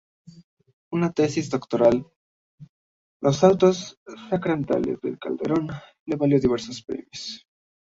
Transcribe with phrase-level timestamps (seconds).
[0.89, 2.03] Su tesis doctoral,
[3.21, 3.99] "Los Autos
[4.31, 5.69] Sacramentales de Calderón",
[6.07, 7.45] le valió diversos premios.